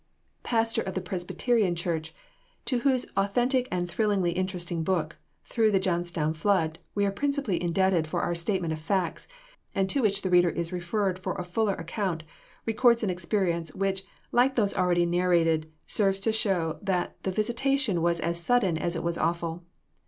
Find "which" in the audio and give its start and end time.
10.01-10.23, 13.75-14.03